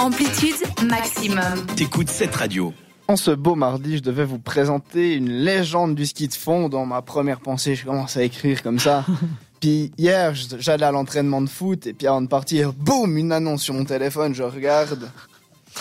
Amplitude 0.00 0.56
maximum. 0.82 1.66
T'écoutes 1.76 2.08
cette 2.08 2.34
radio. 2.34 2.72
En 3.06 3.16
ce 3.16 3.32
beau 3.32 3.54
mardi, 3.54 3.98
je 3.98 4.02
devais 4.02 4.24
vous 4.24 4.38
présenter 4.38 5.12
une 5.12 5.28
légende 5.28 5.94
du 5.94 6.06
ski 6.06 6.26
de 6.26 6.32
fond. 6.32 6.70
Dans 6.70 6.86
ma 6.86 7.02
première 7.02 7.40
pensée, 7.40 7.74
je 7.74 7.84
commence 7.84 8.16
à 8.16 8.22
écrire 8.22 8.62
comme 8.62 8.78
ça. 8.78 9.04
Puis 9.60 9.92
hier, 9.98 10.32
j'allais 10.34 10.86
à 10.86 10.90
l'entraînement 10.90 11.42
de 11.42 11.50
foot 11.50 11.86
et 11.86 11.92
puis 11.92 12.06
avant 12.06 12.22
de 12.22 12.28
partir, 12.28 12.72
boum, 12.72 13.18
une 13.18 13.30
annonce 13.30 13.60
sur 13.60 13.74
mon 13.74 13.84
téléphone. 13.84 14.34
Je 14.34 14.42
regarde, 14.42 15.10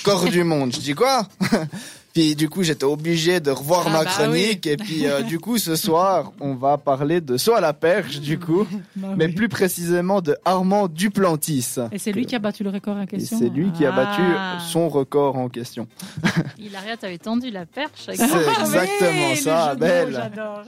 corps 0.04 0.26
du 0.26 0.44
monde. 0.44 0.74
Je 0.74 0.82
dis 0.82 0.96
quoi? 0.96 1.26
Puis 2.14 2.36
du 2.36 2.50
coup, 2.50 2.64
j'étais 2.64 2.86
obligé 2.86 3.40
de 3.40 3.52
revoir 3.52 3.84
Ah 3.88 3.90
ma 3.92 4.04
bah 4.04 4.10
chronique. 4.10 4.66
Et 4.66 4.78
puis 4.78 5.06
euh, 5.08 5.22
du 5.22 5.40
coup, 5.40 5.58
ce 5.60 5.76
soir, 5.76 6.32
on 6.40 6.56
va 6.56 6.78
parler 6.78 7.22
de 7.22 7.38
saut 7.38 7.54
à 7.54 7.62
la 7.62 7.72
perche, 7.74 8.20
du 8.20 8.40
coup, 8.40 8.66
Bah 8.96 9.10
mais 9.16 9.28
oui. 9.28 9.34
plus 9.34 9.48
précisément 9.50 10.20
de 10.22 10.36
Armand 10.44 10.88
Duplantis. 10.88 11.76
Et 11.92 12.00
c'est 12.00 12.12
lui 12.12 12.26
qui 12.26 12.36
a 12.36 12.40
battu 12.40 12.64
le 12.64 12.72
record 12.72 12.98
en 12.98 13.04
Et 13.04 13.08
question. 13.08 13.38
c'est 13.40 13.50
lui 13.50 13.72
qui 13.72 13.86
a 13.86 13.92
battu 13.92 14.22
Ah. 14.22 14.58
son 14.60 14.90
record 14.90 15.38
en 15.38 15.50
question. 15.50 15.88
Hilaria, 16.58 16.98
t'avais 16.98 17.18
tendu 17.20 17.52
la 17.52 17.66
perche. 17.66 18.08
avec- 18.10 18.20
C'est 18.20 18.26
Ah 18.32 18.62
exactement 18.62 19.36
ça, 19.36 19.76
belle. 19.76 20.12
J'adore. 20.14 20.64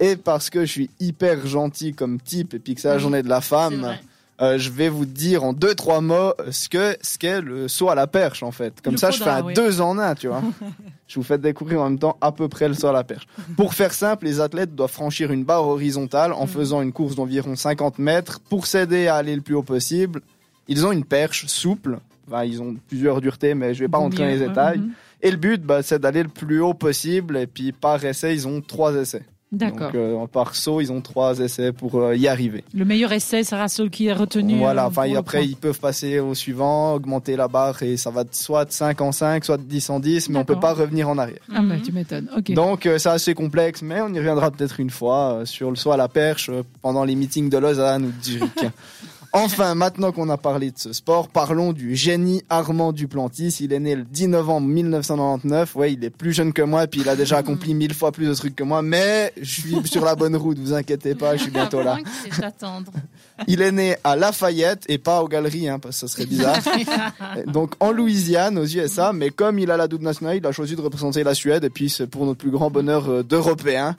Et 0.00 0.16
parce 0.16 0.50
que 0.50 0.60
je 0.66 0.70
suis 0.70 0.90
hyper 1.00 1.46
gentil 1.46 1.92
comme 1.94 2.20
type 2.20 2.54
et 2.54 2.58
puis 2.58 2.74
que 2.74 2.80
c'est 2.80 2.88
la 2.88 2.98
journée 2.98 3.22
de 3.22 3.28
la 3.28 3.40
C'est 3.40 3.48
femme, 3.48 3.80
vrai. 3.80 4.00
Euh, 4.40 4.56
je 4.58 4.70
vais 4.70 4.88
vous 4.88 5.04
dire 5.06 5.42
en 5.44 5.52
deux 5.52 5.74
trois 5.74 6.00
mots 6.00 6.32
ce 6.50 6.68
que 6.68 6.96
ce 7.02 7.18
qu'est 7.18 7.40
le 7.40 7.66
saut 7.68 7.88
à 7.90 7.94
la 7.94 8.06
perche 8.06 8.42
en 8.42 8.52
fait. 8.52 8.80
Comme 8.82 8.96
ça, 8.96 9.10
je 9.10 9.22
fais 9.22 9.30
un 9.30 9.42
oui. 9.42 9.54
deux 9.54 9.80
en 9.80 9.98
un, 9.98 10.14
tu 10.14 10.28
vois. 10.28 10.42
je 11.08 11.14
vous 11.16 11.22
fais 11.24 11.38
découvrir 11.38 11.80
en 11.82 11.90
même 11.90 11.98
temps 11.98 12.16
à 12.20 12.30
peu 12.32 12.48
près 12.48 12.68
le 12.68 12.74
saut 12.74 12.86
à 12.88 12.92
la 12.92 13.02
perche. 13.04 13.26
Pour 13.56 13.74
faire 13.74 13.92
simple, 13.92 14.26
les 14.26 14.40
athlètes 14.40 14.74
doivent 14.74 14.90
franchir 14.92 15.32
une 15.32 15.44
barre 15.44 15.66
horizontale 15.66 16.32
en 16.32 16.42
Mhm. 16.42 16.48
faisant 16.48 16.82
une 16.82 16.92
course 16.92 17.14
d'environ 17.16 17.56
50 17.56 17.98
mètres 17.98 18.40
pour 18.48 18.66
s'aider 18.66 19.06
à 19.08 19.16
aller 19.16 19.34
le 19.34 19.42
plus 19.42 19.54
haut 19.54 19.62
possible. 19.62 20.20
Ils 20.68 20.86
ont 20.86 20.92
une 20.92 21.04
perche 21.04 21.46
souple. 21.46 21.98
Enfin, 22.28 22.44
ils 22.44 22.60
ont 22.60 22.76
plusieurs 22.88 23.20
duretés, 23.20 23.54
mais 23.54 23.72
je 23.74 23.80
vais 23.80 23.88
pas 23.88 23.98
rentrer 23.98 24.22
dans 24.24 24.28
les 24.28 24.46
détails. 24.48 24.78
mhm. 24.78 24.90
Et 25.22 25.30
le 25.32 25.36
but, 25.36 25.60
bah, 25.62 25.82
c'est 25.82 25.98
d'aller 25.98 26.22
le 26.22 26.28
plus 26.28 26.60
haut 26.60 26.74
possible. 26.74 27.36
Et 27.38 27.46
puis 27.48 27.72
par 27.72 28.04
essai, 28.04 28.34
ils 28.34 28.46
ont 28.46 28.60
trois 28.60 28.94
essais. 28.94 29.24
D'accord. 29.50 29.92
Donc 29.92 29.94
euh, 29.94 30.26
par 30.26 30.54
saut, 30.54 30.82
ils 30.82 30.92
ont 30.92 31.00
trois 31.00 31.38
essais 31.38 31.72
pour 31.72 31.94
euh, 31.98 32.14
y 32.14 32.28
arriver. 32.28 32.64
Le 32.74 32.84
meilleur 32.84 33.12
essai 33.12 33.44
sera 33.44 33.66
celui 33.68 33.88
qui 33.88 34.06
est 34.06 34.12
retenu. 34.12 34.58
Voilà, 34.58 34.84
euh, 34.84 34.88
enfin 34.88 35.10
après 35.14 35.46
ils 35.46 35.56
peuvent 35.56 35.80
passer 35.80 36.18
au 36.18 36.34
suivant, 36.34 36.92
augmenter 36.92 37.34
la 37.34 37.48
barre 37.48 37.82
et 37.82 37.96
ça 37.96 38.10
va 38.10 38.24
soit 38.30 38.66
de 38.66 38.72
5 38.72 39.00
en 39.00 39.10
5, 39.10 39.44
soit 39.46 39.56
de 39.56 39.62
10 39.62 39.88
en 39.88 40.00
10, 40.00 40.28
mais 40.28 40.38
on 40.38 40.44
peut 40.44 40.54
D'accord. 40.54 40.74
pas 40.76 40.82
revenir 40.82 41.08
en 41.08 41.16
arrière. 41.16 41.38
Ah, 41.50 41.62
bah, 41.62 41.76
Mhm. 41.76 41.82
tu 41.82 41.92
m'étonnes. 41.92 42.28
Donc 42.50 42.84
euh, 42.84 42.98
c'est 42.98 43.08
assez 43.08 43.32
complexe, 43.32 43.80
mais 43.80 44.02
on 44.02 44.12
y 44.12 44.18
reviendra 44.18 44.50
peut-être 44.50 44.80
une 44.80 44.90
fois 44.90 45.32
euh, 45.32 45.44
sur 45.46 45.70
le 45.70 45.76
saut 45.76 45.92
à 45.92 45.96
la 45.96 46.08
perche 46.08 46.50
euh, 46.50 46.62
pendant 46.82 47.04
les 47.04 47.14
meetings 47.14 47.48
de 47.48 47.56
Lausanne 47.56 48.04
ou 48.04 48.08
de 48.12 48.22
Zurich. 48.22 48.50
Enfin, 49.32 49.74
maintenant 49.74 50.10
qu'on 50.10 50.28
a 50.30 50.38
parlé 50.38 50.70
de 50.70 50.78
ce 50.78 50.92
sport, 50.92 51.28
parlons 51.28 51.72
du 51.72 51.94
génie 51.94 52.42
Armand 52.48 52.92
Duplantis. 52.92 53.58
Il 53.60 53.72
est 53.72 53.78
né 53.78 53.94
le 53.94 54.04
10 54.04 54.28
novembre 54.28 54.66
1999. 54.68 55.76
Ouais, 55.76 55.92
il 55.92 56.02
est 56.02 56.10
plus 56.10 56.32
jeune 56.32 56.52
que 56.52 56.62
moi, 56.62 56.86
puis 56.86 57.00
il 57.02 57.08
a 57.08 57.16
déjà 57.16 57.36
accompli 57.38 57.74
mille 57.74 57.94
fois 57.94 58.10
plus 58.10 58.26
de 58.26 58.34
trucs 58.34 58.56
que 58.56 58.64
moi. 58.64 58.82
Mais 58.82 59.32
je 59.40 59.60
suis 59.60 59.76
sur 59.86 60.04
la 60.04 60.14
bonne 60.14 60.34
route, 60.36 60.58
vous 60.58 60.72
inquiétez 60.72 61.14
pas, 61.14 61.36
je 61.36 61.42
suis 61.42 61.50
bientôt 61.50 61.82
là. 61.82 61.98
Il 63.46 63.62
est 63.62 63.70
né 63.72 63.96
à 64.02 64.16
Lafayette 64.16 64.84
et 64.88 64.98
pas 64.98 65.22
aux 65.22 65.28
galeries, 65.28 65.68
hein, 65.68 65.78
parce 65.78 66.00
que 66.00 66.08
ça 66.08 66.12
serait 66.12 66.26
bizarre. 66.26 66.58
Donc 67.46 67.74
en 67.80 67.92
Louisiane, 67.92 68.58
aux 68.58 68.66
USA, 68.66 69.12
mais 69.12 69.30
comme 69.30 69.58
il 69.58 69.70
a 69.70 69.76
la 69.76 69.86
double 69.86 70.04
nationalité, 70.04 70.44
il 70.44 70.48
a 70.48 70.52
choisi 70.52 70.74
de 70.74 70.80
représenter 70.80 71.22
la 71.22 71.34
Suède 71.34 71.64
et 71.64 71.70
puis 71.70 71.88
c'est 71.88 72.06
pour 72.06 72.26
notre 72.26 72.38
plus 72.38 72.50
grand 72.50 72.70
bonheur 72.70 73.08
euh, 73.08 73.22
d'Européens. 73.22 73.94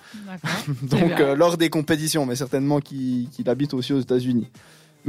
Donc 0.83 1.15
bien. 1.15 1.19
euh, 1.21 1.35
lors 1.35 1.57
des 1.57 1.69
compétitions, 1.69 2.25
mais 2.25 2.35
certainement 2.35 2.79
qu'il 2.79 3.29
qu'il 3.29 3.49
habite 3.49 3.73
aussi 3.73 3.93
aux 3.93 4.01
États-Unis. 4.01 4.47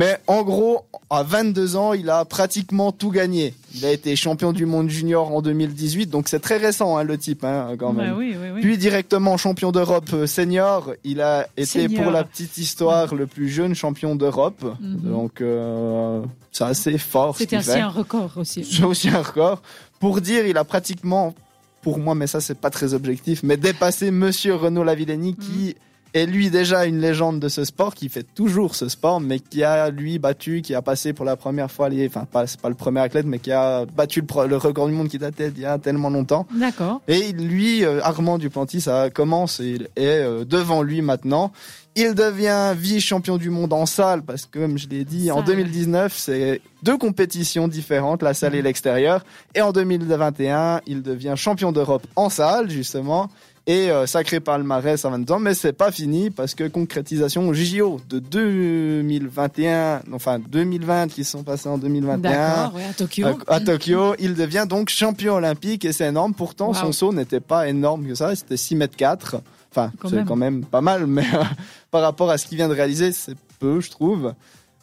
Mais 0.00 0.16
en 0.26 0.42
gros, 0.44 0.86
à 1.10 1.22
22 1.22 1.76
ans, 1.76 1.92
il 1.92 2.08
a 2.08 2.24
pratiquement 2.24 2.90
tout 2.90 3.10
gagné. 3.10 3.52
Il 3.74 3.84
a 3.84 3.92
été 3.92 4.16
champion 4.16 4.52
du 4.52 4.64
monde 4.64 4.88
junior 4.88 5.30
en 5.30 5.42
2018, 5.42 6.06
donc 6.06 6.26
c'est 6.28 6.40
très 6.40 6.56
récent 6.56 6.96
hein, 6.96 7.04
le 7.04 7.18
type 7.18 7.44
hein, 7.44 7.76
quand 7.78 7.92
même. 7.92 8.12
Bah 8.12 8.16
oui, 8.16 8.34
oui, 8.40 8.48
oui. 8.54 8.60
Puis 8.62 8.78
directement 8.78 9.36
champion 9.36 9.72
d'Europe 9.72 10.08
euh, 10.14 10.26
senior, 10.26 10.94
il 11.04 11.20
a 11.20 11.48
été 11.54 11.82
Senior. 11.82 12.02
pour 12.02 12.12
la 12.12 12.24
petite 12.24 12.56
histoire 12.56 13.14
le 13.14 13.26
plus 13.26 13.50
jeune 13.50 13.74
champion 13.74 14.16
d'Europe. 14.16 14.64
Mhm. 14.80 15.00
Donc 15.00 15.42
euh, 15.42 16.22
c'est 16.50 16.64
assez 16.64 16.96
fort. 16.96 17.36
C'était 17.36 17.60
fait. 17.60 17.80
un 17.80 17.88
record 17.88 18.32
aussi. 18.36 18.64
C'est 18.64 18.84
aussi 18.84 19.10
un 19.10 19.20
record. 19.20 19.60
Pour 19.98 20.22
dire, 20.22 20.46
il 20.46 20.56
a 20.56 20.64
pratiquement, 20.64 21.34
pour 21.82 21.98
moi, 21.98 22.14
mais 22.14 22.26
ça 22.26 22.40
c'est 22.40 22.58
pas 22.58 22.70
très 22.70 22.94
objectif, 22.94 23.42
mais 23.42 23.58
dépassé 23.58 24.10
Monsieur 24.10 24.54
Renaud 24.54 24.82
Lavillenie 24.82 25.36
qui 25.36 25.76
est 26.14 26.26
lui 26.26 26.50
déjà 26.50 26.86
une 26.86 27.00
légende 27.00 27.40
de 27.40 27.48
ce 27.48 27.64
sport, 27.64 27.94
qui 27.94 28.08
fait 28.08 28.26
toujours 28.34 28.74
ce 28.74 28.88
sport, 28.88 29.20
mais 29.20 29.38
qui 29.38 29.62
a 29.62 29.90
lui 29.90 30.18
battu, 30.18 30.62
qui 30.62 30.74
a 30.74 30.82
passé 30.82 31.12
pour 31.12 31.24
la 31.24 31.36
première 31.36 31.70
fois, 31.70 31.88
les, 31.88 32.06
enfin 32.06 32.26
pas, 32.30 32.46
c'est 32.46 32.60
pas 32.60 32.68
le 32.68 32.74
premier 32.74 33.00
athlète, 33.00 33.26
mais 33.26 33.38
qui 33.38 33.52
a 33.52 33.86
battu 33.86 34.22
le, 34.22 34.56
record 34.56 34.88
du 34.88 34.92
monde 34.92 35.08
qui 35.08 35.18
datait 35.18 35.50
d'il 35.50 35.62
y 35.62 35.66
a 35.66 35.78
tellement 35.78 36.10
longtemps. 36.10 36.46
D'accord. 36.54 37.00
Et 37.08 37.32
lui, 37.32 37.84
euh, 37.84 38.00
Armand 38.02 38.38
Duplantis, 38.38 38.80
ça 38.80 39.10
commence 39.10 39.60
et 39.60 39.70
il 39.70 39.82
est 39.96 40.22
euh, 40.22 40.44
devant 40.44 40.82
lui 40.82 41.02
maintenant. 41.02 41.52
Il 41.96 42.14
devient 42.14 42.72
vice-champion 42.76 43.36
du 43.36 43.50
monde 43.50 43.72
en 43.72 43.84
salle 43.84 44.22
parce 44.22 44.46
que, 44.46 44.60
comme 44.60 44.78
je 44.78 44.88
l'ai 44.88 45.04
dit, 45.04 45.30
en 45.30 45.38
Salle. 45.38 45.56
2019, 45.56 46.14
c'est 46.16 46.60
deux 46.84 46.96
compétitions 46.96 47.66
différentes, 47.66 48.22
la 48.22 48.32
salle 48.32 48.54
et 48.54 48.62
l'extérieur. 48.62 49.24
Et 49.54 49.60
en 49.60 49.72
2021, 49.72 50.82
il 50.86 51.02
devient 51.02 51.34
champion 51.36 51.72
d'Europe 51.72 52.06
en 52.14 52.28
salle, 52.28 52.70
justement. 52.70 53.28
Et 53.70 53.88
euh, 53.88 54.04
sacré 54.04 54.40
palmarès 54.40 55.04
à 55.04 55.10
20 55.10 55.30
ans, 55.30 55.38
mais 55.38 55.54
c'est 55.54 55.72
pas 55.72 55.92
fini 55.92 56.30
parce 56.30 56.56
que 56.56 56.66
concrétisation 56.66 57.52
JO 57.52 58.00
de 58.08 58.18
2021, 58.18 60.02
enfin 60.12 60.40
2020 60.40 61.06
qui 61.06 61.22
sont 61.22 61.44
passés 61.44 61.68
en 61.68 61.78
2021, 61.78 62.18
D'accord, 62.18 62.74
ouais, 62.74 62.84
à 62.90 62.92
Tokyo. 62.92 63.26
à, 63.46 63.54
à 63.54 63.60
Tokyo, 63.60 64.16
il 64.18 64.34
devient 64.34 64.66
donc 64.68 64.88
champion 64.88 65.34
olympique 65.34 65.84
et 65.84 65.92
c'est 65.92 66.08
énorme. 66.08 66.34
Pourtant, 66.34 66.74
son 66.74 66.90
saut 66.90 67.12
n'était 67.12 67.38
pas 67.38 67.68
énorme 67.68 68.08
que 68.08 68.16
ça, 68.16 68.34
c'était 68.34 68.56
6 68.56 68.74
mètres 68.74 68.96
4. 68.96 69.36
Enfin, 69.70 69.92
c'est 70.02 70.16
même. 70.16 70.24
quand 70.24 70.34
même 70.34 70.64
pas 70.64 70.80
mal, 70.80 71.06
mais 71.06 71.22
euh, 71.32 71.44
par 71.92 72.02
rapport 72.02 72.28
à 72.28 72.38
ce 72.38 72.46
qu'il 72.46 72.56
vient 72.56 72.68
de 72.68 72.74
réaliser, 72.74 73.12
c'est 73.12 73.36
peu, 73.60 73.80
je 73.80 73.90
trouve. 73.90 74.34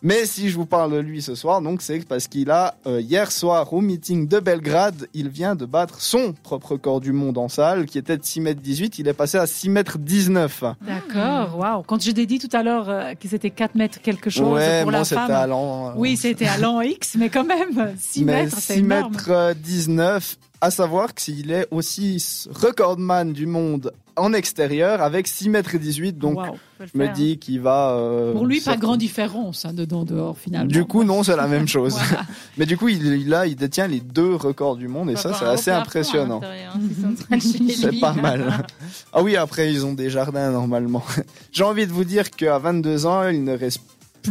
Mais 0.04 0.26
si 0.28 0.50
je 0.50 0.56
vous 0.58 0.68
parle 0.68 0.92
de 0.94 1.00
lui 1.00 1.24
ce 1.24 1.34
soir, 1.34 1.60
donc 1.60 1.82
c'est 1.82 2.06
parce 2.08 2.28
qu'il 2.28 2.52
a 2.52 2.76
euh, 2.86 3.02
hier 3.02 3.32
soir 3.32 3.74
au 3.74 3.82
meeting 3.82 4.28
de 4.28 4.40
Belgrade, 4.40 5.08
il 5.16 5.28
vient 5.30 5.56
de 5.56 5.66
battre 5.66 6.02
son 6.02 6.34
propre 6.44 6.74
record 6.74 7.02
du 7.02 7.12
monde 7.14 7.40
en 7.40 7.50
salle, 7.50 7.88
qui 7.88 7.98
était 7.98 8.16
de 8.16 8.24
6 8.24 8.42
mètres 8.42 8.62
18. 8.62 9.00
Il 9.00 9.08
est 9.08 9.14
passé 9.14 9.40
à 9.40 9.48
6 9.48 9.70
mètres 9.70 9.98
19. 9.98 10.64
D'accord, 10.82 11.58
waouh. 11.58 11.82
Quand 11.82 12.00
je 12.02 12.12
t'ai 12.12 12.28
dit 12.28 12.38
tout 12.38 12.56
à 12.56 12.62
l'heure 12.62 12.88
euh, 12.90 13.14
que 13.16 13.28
c'était 13.28 13.50
4 13.50 13.74
mètres 13.74 14.00
quelque 14.00 14.30
chose 14.30 14.54
ouais, 14.54 14.82
pour 14.84 14.92
moi 14.92 15.00
la 15.00 15.04
c'était 15.04 15.16
femme. 15.16 15.52
euh, 15.52 15.94
Oui, 15.96 16.16
c'était 16.16 16.46
à 16.46 16.60
l'an 16.60 16.80
X, 16.82 17.16
mais 17.18 17.30
quand 17.30 17.46
même, 17.46 17.96
6 18.00 18.24
mais 18.24 18.44
mètres, 18.44 18.58
c'est 18.60 18.74
6 18.76 18.80
énorme. 18.82 19.12
mètres 19.14 19.32
euh, 19.32 19.54
19, 19.56 20.38
à 20.62 20.72
savoir 20.72 21.14
qu'il 21.14 21.52
est 21.52 21.68
aussi 21.72 22.24
recordman 22.50 23.32
du 23.34 23.46
monde 23.46 23.92
en 24.16 24.34
extérieur 24.34 25.04
avec 25.04 25.28
6 25.28 25.50
mètres 25.50 25.78
18, 25.78 26.18
donc 26.18 26.38
Waouh. 26.38 26.56
je 26.80 26.98
me 26.98 27.08
dis 27.14 27.38
qu'il 27.38 27.62
va... 27.62 27.92
euh, 27.92 28.32
Pour 28.34 28.48
lui, 28.48 28.58
pas 28.58 28.64
sortir. 28.72 28.82
grande 28.82 28.98
différence, 29.00 29.64
hein, 29.66 29.74
dedans, 29.74 30.06
dehors, 30.06 30.36
finalement. 30.36 30.66
Du 30.72 30.86
coup, 30.86 31.04
non, 31.04 31.22
c'est 31.22 31.36
la 31.36 31.48
même 31.48 31.68
chose. 31.68 31.94
Voilà. 32.02 32.24
Mais 32.58 32.66
du 32.66 32.78
coup, 32.78 32.88
il, 32.88 33.32
a, 33.32 33.46
il 33.46 33.56
détient 33.56 33.86
les 33.88 34.00
deux 34.00 34.34
records 34.34 34.76
du 34.78 34.88
monde 34.88 35.12
et 35.12 35.16
ça, 35.16 35.34
c'est 35.36 35.46
assez 35.46 35.70
impressionnant. 35.70 36.42
C'est 37.40 38.00
pas 38.00 38.14
mal. 38.14 38.66
Ah 39.14 39.22
oui, 39.22 39.36
après, 39.36 39.72
ils 39.72 39.86
ont 39.86 39.94
des 39.94 40.10
jardins 40.10 40.52
normalement. 40.52 41.04
J'ai 41.52 41.64
envie 41.64 41.86
de 41.86 41.92
vous 41.92 42.04
dire 42.04 42.32
qu'à 42.32 42.58
22 42.58 43.06
ans, 43.06 43.28
il 43.28 43.44
ne 43.44 43.56
reste 43.56 43.82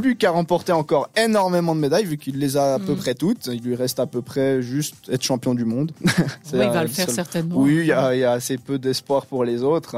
plus 0.00 0.16
qu'à 0.16 0.30
remporter 0.30 0.72
encore 0.72 1.08
énormément 1.16 1.74
de 1.74 1.80
médailles, 1.80 2.04
vu 2.04 2.16
qu'il 2.16 2.38
les 2.38 2.56
a 2.56 2.74
à 2.74 2.78
peu 2.78 2.92
Mm. 2.92 2.96
près 2.96 3.14
toutes. 3.14 3.46
Il 3.52 3.60
lui 3.62 3.74
reste 3.74 3.98
à 4.00 4.06
peu 4.06 4.22
près 4.22 4.62
juste 4.62 4.94
être 5.10 5.22
champion 5.22 5.54
du 5.54 5.64
monde. 5.64 5.92
Oui, 6.04 6.10
il 6.52 6.58
va 6.58 6.82
le 6.82 6.88
le 6.88 6.88
faire 6.88 7.06
seul- 7.06 7.14
certainement. 7.14 7.56
Oui, 7.58 7.78
il 7.80 7.86
y, 7.86 7.92
a, 7.92 8.14
il 8.14 8.20
y 8.20 8.24
a 8.24 8.32
assez 8.32 8.56
peu 8.58 8.78
d'espoir 8.78 9.26
pour 9.26 9.44
les 9.44 9.62
autres. 9.62 9.96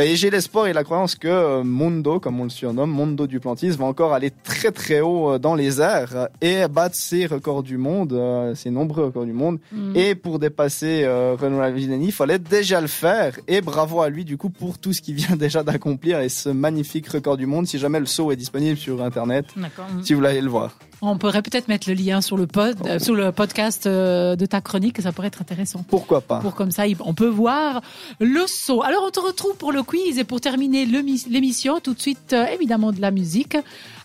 Et 0.00 0.14
j'ai 0.14 0.30
l'espoir 0.30 0.68
et 0.68 0.72
la 0.72 0.84
croyance 0.84 1.16
que 1.16 1.26
euh, 1.26 1.64
Mondo, 1.64 2.20
comme 2.20 2.38
on 2.38 2.44
le 2.44 2.50
surnomme, 2.50 2.88
Mondo 2.88 3.26
Duplantis, 3.26 3.70
va 3.70 3.84
encore 3.86 4.12
aller 4.12 4.30
très 4.30 4.70
très 4.70 5.00
haut 5.00 5.32
euh, 5.32 5.38
dans 5.40 5.56
les 5.56 5.80
airs 5.80 6.28
et 6.40 6.68
battre 6.68 6.94
ses 6.94 7.26
records 7.26 7.64
du 7.64 7.78
monde, 7.78 8.12
euh, 8.12 8.54
ses 8.54 8.70
nombreux 8.70 9.06
records 9.06 9.24
du 9.24 9.32
monde. 9.32 9.58
Mm. 9.72 9.96
Et 9.96 10.14
pour 10.14 10.38
dépasser 10.38 11.02
euh, 11.02 11.34
Renaud 11.36 11.58
Lavillenie, 11.58 12.06
il 12.06 12.12
fallait 12.12 12.38
déjà 12.38 12.80
le 12.80 12.86
faire. 12.86 13.40
Et 13.48 13.60
bravo 13.60 14.00
à 14.00 14.08
lui 14.08 14.24
du 14.24 14.36
coup 14.36 14.50
pour 14.50 14.78
tout 14.78 14.92
ce 14.92 15.02
qu'il 15.02 15.16
vient 15.16 15.34
déjà 15.36 15.64
d'accomplir 15.64 16.20
et 16.20 16.28
ce 16.28 16.48
magnifique 16.48 17.08
record 17.08 17.36
du 17.36 17.46
monde. 17.46 17.66
Si 17.66 17.76
jamais 17.80 17.98
le 17.98 18.06
saut 18.06 18.30
est 18.30 18.36
disponible 18.36 18.78
sur 18.78 19.02
internet, 19.02 19.46
D'accord. 19.56 19.86
si 20.04 20.14
vous 20.14 20.20
voulez 20.20 20.40
le 20.40 20.48
voir. 20.48 20.78
On 21.00 21.16
pourrait 21.16 21.42
peut-être 21.42 21.68
mettre 21.68 21.88
le 21.88 21.94
lien 21.94 22.20
sur 22.20 22.36
le 22.36 22.46
pod, 22.46 22.76
euh, 22.86 22.98
sur 22.98 23.14
le 23.14 23.30
podcast 23.30 23.86
euh, 23.86 24.34
de 24.34 24.46
ta 24.46 24.60
chronique, 24.60 25.00
ça 25.00 25.12
pourrait 25.12 25.28
être 25.28 25.40
intéressant. 25.40 25.84
Pourquoi 25.88 26.20
pas 26.20 26.40
Pour 26.40 26.54
comme 26.54 26.72
ça, 26.72 26.84
on 27.00 27.14
peut 27.14 27.28
voir 27.28 27.80
le 28.18 28.46
saut. 28.46 28.82
Alors, 28.82 29.04
on 29.06 29.10
te 29.10 29.20
retrouve 29.20 29.56
pour 29.56 29.72
le 29.72 29.82
quiz 29.82 30.18
et 30.18 30.24
pour 30.24 30.40
terminer 30.40 30.86
l'émission, 30.86 31.78
tout 31.80 31.94
de 31.94 32.00
suite, 32.00 32.32
euh, 32.32 32.46
évidemment, 32.46 32.90
de 32.92 33.00
la 33.00 33.10
musique. 33.10 33.56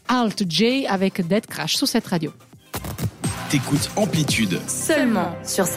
Alt 0.07 0.43
J 0.47 0.85
avec 0.85 1.25
Dead 1.27 1.47
Crash 1.47 1.75
sur 1.75 1.87
cette 1.87 2.05
radio. 2.05 2.31
T'écoutes 3.49 3.89
Amplitude. 3.95 4.59
Seulement 4.67 5.35
sur 5.43 5.65
cette 5.65 5.71